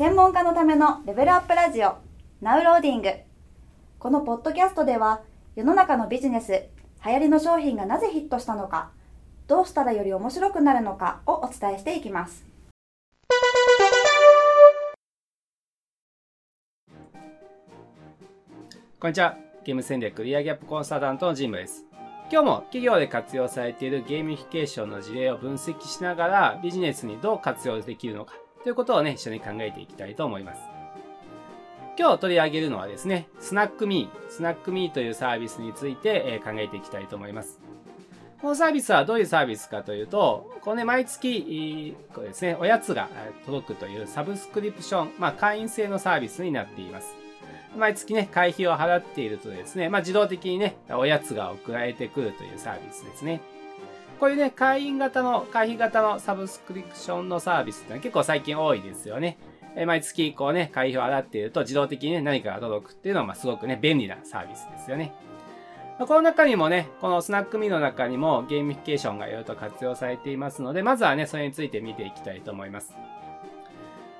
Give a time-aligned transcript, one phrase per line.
[0.00, 1.98] 専門家のためのレベルアップラジオ
[2.40, 3.10] Now Loading
[3.98, 5.20] このポッドキャストでは
[5.56, 6.52] 世の中のビジネス
[7.04, 8.92] 流行りの商品がなぜヒットしたのか
[9.46, 12.46] どうしたらより面白くなるのかをお伝えしていきます
[18.98, 19.36] こんにちは。
[19.64, 21.84] ゲーム戦略売上アップコンサルタントのジムです。
[22.32, 28.32] 今日も企業で活用されているゲーミフィケーションの事例を分析しながらビジネスにどう活用できるのか
[28.62, 30.60] ということをね、一緒に考えていきたいと思います。
[31.98, 37.60] 今日取り上げるのはですね、スナックミー、スナックミーというサービスについて考えていきたいと思います。
[38.40, 43.08] このサービスはどういうサービスかというと、このね、毎月、これですね、おやつが
[43.44, 47.14] 届くというサブスクリプション、まあ会員制のサービスになっています。
[47.76, 53.40] 毎月ね、会費を払っているとですね、まあ自動的にね、おやつが送られてくるというサービスですね。
[54.20, 59.38] こういうね、会員型の、会費型のサブスクリプションのサービスってのは結構最近多いですよね。
[59.76, 65.14] え毎月こうね、会費を払っていると自動的にね、何かが届くっていうのは、ますごくね、便利なサービスですよね。
[65.98, 72.94] まこの中にもね、このスナックミーの中にもゲーミフィケーションがいろいろと活用されていますので、まずはね、それについて見ていきたいと思います。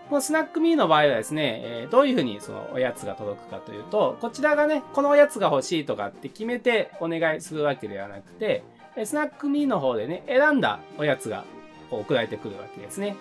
[0.08, 8.64] このスナックミーの場合はですね、えどういうふうにそのおやつが届くかというと、こちらがね、このおやつが欲しいとかって決めてお願いするわけではなくて、
[9.04, 11.44] スナックミーの方でね、選んだおやつが
[11.90, 13.16] 送られてくるわけですね。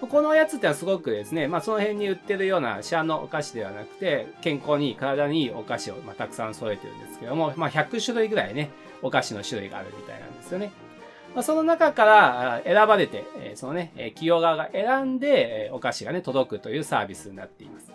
[0.00, 8.70] このおやつってはすごくですね、まあその辺に売ってるような市販のお菓子ではなくて、健康にいい、体にいいお菓子を、ま、たくさん揃えてるんですけども、まあ100種類ぐらいね、
[9.02, 10.70] お菓子の種類があるみたいなんですよね。
[11.34, 13.24] まあ、その中から選ばれて、
[13.56, 17.92] そのね、企業側が選んでお菓子がね、届くというサービスになっています。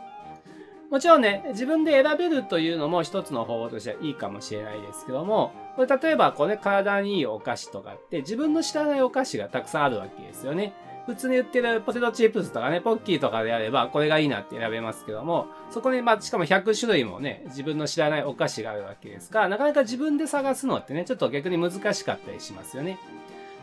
[0.92, 10.74] もちろんね、自分で選べるというのも一つの方法としてはいいかもしれないですけども、これ例えばこうね、体にいいお菓子とかって自分の知らないお菓子がたくさんあるわけですよね。
[11.06, 23.00] 普通に売ってるポテトチップスとかね、ポッキーとかであれば、これがいいなって選べますけども、そこに、まあ、しかも100種類もね、自分の知らないお菓子があるわけですから、なかなか自分で探すのってね、ちょっと逆に難しかったりしますよね。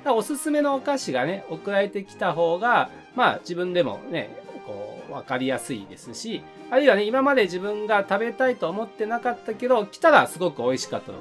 [0.06, 4.30] おすすめのお菓子がね、送られてきた方が、まあ自分でもね、
[5.12, 11.18] 分、かりやすいですし、あるいはね、今まで自分が食べたいと思ってなかったけど、来たらすごく美味しかったと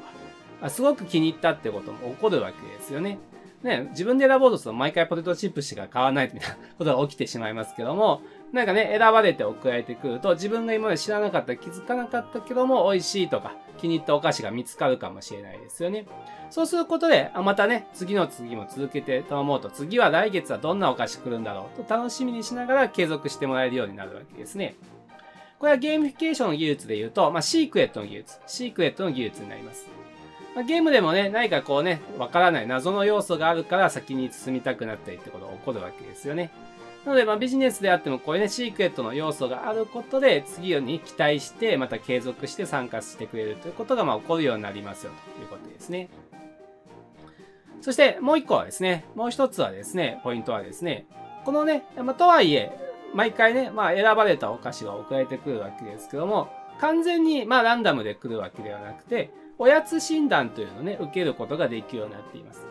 [0.62, 3.20] か、すごく気に入ったってことも起こるわけですよね。
[3.64, 8.22] ね、自分で選ぼうとすると毎回ポテトチップしか買わないみたいなことが起きてしまいますけども、
[8.54, 16.06] なんかね、選ばれて送られてくると、自分が今まで知らなかった、気づかなかったけども、美味しいとか、気に入ったお菓子が見つかるかもしれないですよね。
[16.50, 24.76] そうすることで、あまたね、次の次も続けて頼もうと、次は来月はどんなお菓子来るんだろうと楽しみにしながら継続してもらえるようになるわけですね。
[25.60, 29.88] これはゲーミフィケーションの技術で言うと、まあ、シークレットの技術、シークレットの技術になります。
[30.56, 36.52] まあ、ゲームでもね、何かこうね、わからない謎の要素があるから先に進みたくなったりってことが起こるわけですよね。
[37.08, 46.10] なので、まあ、ビジネスであっても、こういうね、シークレットの要素があることで、次に期待して、また継続して参加してくれるということが、まあ、起こるようになりますよ、ということですね。
[47.80, 51.06] そして、もう一個はですね、もう一つはですね、ポイントはですね、
[51.46, 52.78] このね、まあ、とはいえ、
[53.14, 56.50] 毎回ね、まあ、選ばれたお菓子が送られてくるわけですけども、
[56.82, 62.68] 完全に、まあ、ランダムで来るわけではなくて、おやつ診断というのをね、受けることができるようになっています。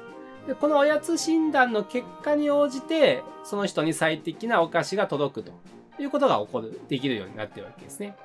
[0.47, 5.53] でこのおやつ診断の結果に応じて、その人に最適なお菓子が届くと
[6.01, 8.17] いうことが起こる、できるようになってるわけですね。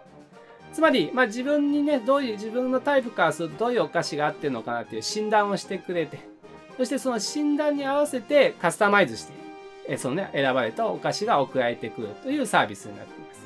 [0.72, 6.20] つまり、まあ、自分にね、どういう、自分のタイプからするとどういうお菓子が合ってるのかなっていう診断をしてくれて、
[6.78, 9.34] そしてその診断に合わせてカスタマイズして、
[9.88, 13.42] えそのね、選ばれたお菓子が送られてくるというサービスになっています。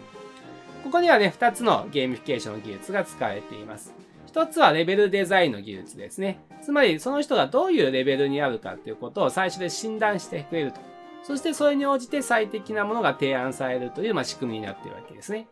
[0.83, 3.93] ここにはね、2つのゲーミフィケーションの技術が使われています。
[4.35, 6.41] 一つはレベルデザインの技術ですね。
[6.62, 10.81] つまり、その人がどういうレベルにあるかっていうことを最初で診断してくれると。
[11.23, 15.47] そしてそれに応じて最適なものが提案されるという、まあ、仕組みになっているわけですね。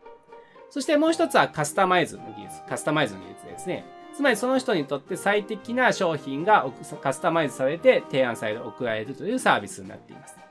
[0.70, 2.62] そしてもう一つはカスタマイズの技術。
[2.68, 3.86] カスタマイズの技術ですね。
[4.14, 6.70] つまりその人にとって最適な商品が
[7.02, 10.43] カスタマイズされて提案される、送られるというサービスになっています。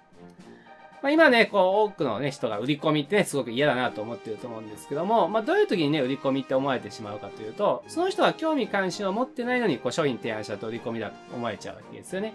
[1.02, 12.32] まあ、今ね、こう、多くのね、人が売り込みってね、すごく嫌だなと思ってると思うんですけども、まあ、どういう時にね、売り込みって思われてしまうかというと、その人は興味関心を持ってないのに、こう、商品提案したと売り込みだと思われちゃうわけですよね。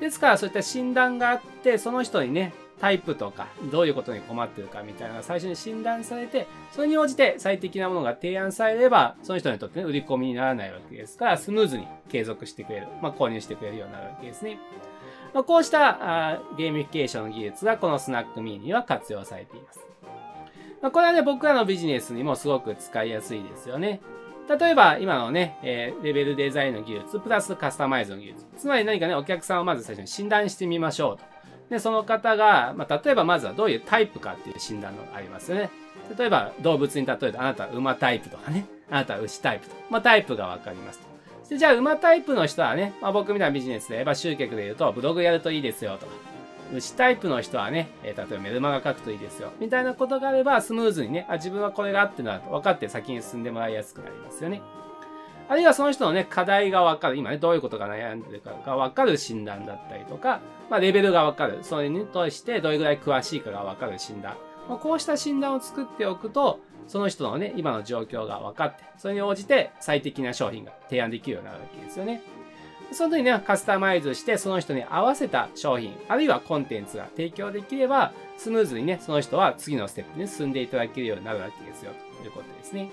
[0.00, 12.88] ですから、そういった診断があって、その人にね、タイプとか、どういうことに困ってるかみたいなのが最初に診断されて、それに応じて最適なものが提案されれば、その人にとってね、売り込みにならないわけですから、スムーズに継続してくれる。
[13.02, 14.58] まあ、購入してくれるようになるわけですね。
[15.34, 19.80] まあ、こうしたあゲーミフィケーションの技術がこのスナックミーには活用されています。
[20.80, 24.00] まあ、これはね、僕らのビジネスにもすごく使いやすいですよね。
[24.48, 28.46] 例えば、今のね、えー、レベルデザインの技術、プラスカスタマイズの技術。
[28.56, 31.29] つまり何かね、お客さんをまず最初に診断してみましょうと。
[31.70, 35.70] で、その方が、まあ、例えばまずはどういうタイプかっていう診断がありますよね。
[36.18, 39.76] 例えば動物に例えるとあなたは馬タイプとかね、あなたは牛タイプと。
[39.88, 41.48] まあ、タイプがわかりますと。
[41.48, 46.12] で、じゃあ馬タイプの人はね、まあ、僕みたいなビジネスで言えば集客で言うとブログやるといいですよとか。
[46.72, 49.50] 牛タイプの人はね、え、例えばメルマガ書くといいですよ。
[49.58, 54.62] みたいなことがあれば、スムーズにね、あ、自分はこれがあってなと分かって先に進んでもらいやすくなりますよね。
[55.50, 57.16] あるいはその人のね、課題が分かる。
[57.16, 60.38] 今ね、どういうことが悩んでるかが分かる診断だったりとか、
[60.70, 61.58] まあ、レベルが分かる。
[61.62, 64.36] それに対してどれぐらい詳しいかが分かる診断。
[64.68, 72.22] まあ、こうした診断を作っておくと、その人のね、今の状況が分かって、それに応じて最適な商品が提案できるようになるわけですよね。
[72.92, 82.88] その時ね、カスタマイズして、その人に合わせた商品、あるいはコンテンツが提供できれば、スムーズにね、その人は次のステップに進んでいただけるようになるわけですよ、ということですね。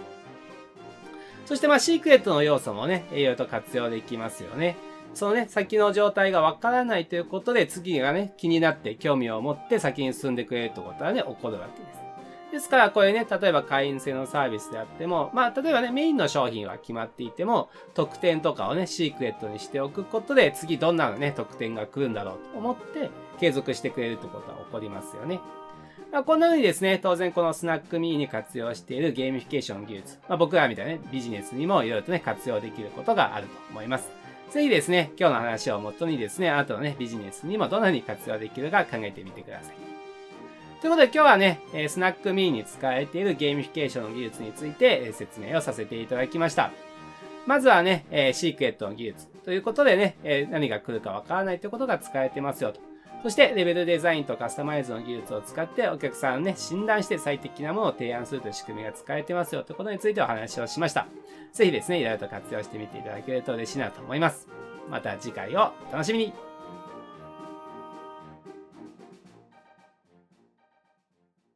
[1.47, 4.75] そしてまあシークレットの要素もね、いろいろと活用できますよね。
[5.13, 12.07] そのね、先の状態がわからないということで、次がね、気になって興味を持って先に進んでくれるってことはね、起こるわけです。
[12.51, 23.09] ですから、これね、例えば会員制のサービスであっても、まあ、例えばね、メインの商品は決まっていても、特典とかをね、シークレットにしておくことで、次どんなね、特典が来るんだろうと思って、
[23.39, 25.39] 継続してくれるってことは起こりますよね。
[26.11, 34.09] まあ、こんな風にですね、当然このスナックミーに活用しているゲーミフィケーション技術、まあ、僕らみたいなね、ビジネスにもいろいろとね、活用できることがあると思います。
[34.51, 39.75] ぜひですね、今日の話をもとにですね、あなたのね、ビジネスにもどんな風に活用できるか考えてみてください。
[40.79, 41.59] ということで今日はね、
[41.89, 46.71] スナックミーに使われているゲーミフィケーションの技術について説明をさせていただきました。
[47.45, 52.79] まずはね、シークレットの技術ということでね、何が来るかわからないということが使われてますよと。
[53.23, 61.07] そして、レベルデザインとカスタマイズの技術を使って、お客さんをね、診断して最適なものを提案するという仕組みが使えてますよということについてお話をしました。
[61.51, 64.47] ぜひですね、いろいろと活用してみていただけると嬉しいなと思います。
[64.89, 66.33] また次回をお楽しみに